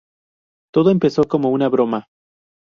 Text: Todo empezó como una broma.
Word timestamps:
Todo 0.73 0.89
empezó 0.89 1.25
como 1.25 1.49
una 1.51 1.69
broma. 1.69 2.07